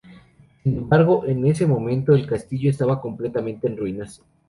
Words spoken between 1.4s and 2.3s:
ese momento el